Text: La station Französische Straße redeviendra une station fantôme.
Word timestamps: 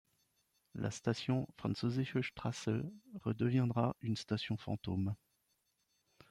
La 0.73 0.89
station 0.89 1.45
Französische 1.59 2.23
Straße 2.23 2.91
redeviendra 3.23 3.95
une 3.99 4.15
station 4.17 4.57
fantôme. 4.57 5.15